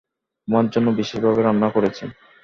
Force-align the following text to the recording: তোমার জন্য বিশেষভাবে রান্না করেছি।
তোমার 0.41 0.65
জন্য 0.73 0.87
বিশেষভাবে 0.99 1.41
রান্না 1.41 1.69
করেছি। 1.75 2.03